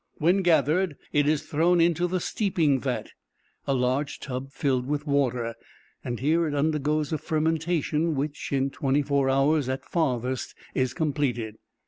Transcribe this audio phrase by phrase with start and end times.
[0.15, 3.11] When gathered, it is thrown into the steeping vat
[3.67, 5.53] a large tub filled with water
[6.17, 11.57] here it undergoes a fermentation, which, in twenty four hours at farthest, is completed.